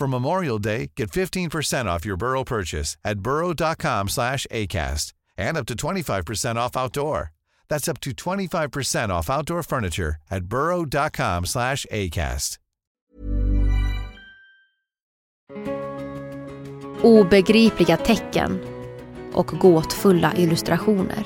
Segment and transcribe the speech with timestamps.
[0.00, 5.66] For Memorial Day, get 15% off your Burrow purchase at burrow.com slash ACAST and up
[5.66, 7.32] to 25% off outdoor.
[7.68, 12.58] That's up to 25% off outdoor furniture at burrow.com slash ACAST.
[17.02, 18.60] Obegripliga tecken
[19.32, 21.24] och gåtfulla illustrationer.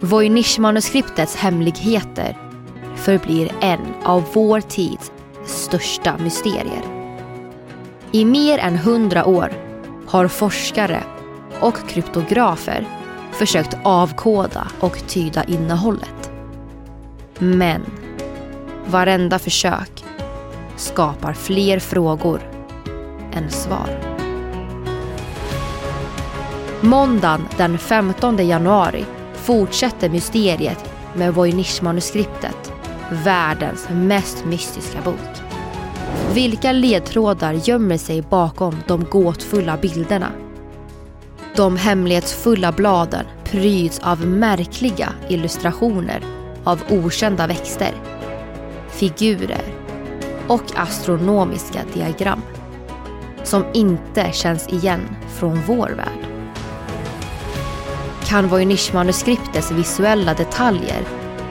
[0.00, 2.36] Voynich-manuskriptets hemligheter
[2.96, 5.12] förblir en av vår tids
[5.44, 7.05] största mysterier.
[8.12, 9.52] I mer än hundra år
[10.06, 11.02] har forskare
[11.60, 12.86] och kryptografer
[13.32, 16.30] försökt avkoda och tyda innehållet.
[17.38, 17.82] Men
[18.86, 20.04] varenda försök
[20.76, 22.40] skapar fler frågor
[23.32, 24.16] än svar.
[26.80, 32.72] Måndagen den 15 januari fortsätter mysteriet med Voynich-manuskriptet,
[33.10, 35.45] världens mest mystiska bok.
[36.36, 40.32] Vilka ledtrådar gömmer sig bakom de gåtfulla bilderna?
[41.56, 46.22] De hemlighetsfulla bladen pryds av märkliga illustrationer
[46.64, 47.92] av okända växter,
[48.88, 49.62] figurer
[50.48, 52.42] och astronomiska diagram
[53.44, 56.26] som inte känns igen från vår värld.
[58.24, 61.02] Kan Voynich-manuskriptets visuella detaljer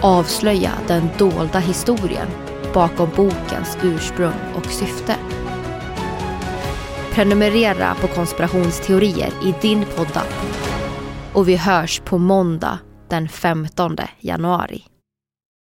[0.00, 2.28] avslöja den dolda historien
[2.74, 5.16] bakom bokens ursprung och syfte.
[7.12, 10.34] Prenumerera på konspirationsteorier i din poddapp.
[11.32, 14.84] Och vi hörs på måndag den 15 januari.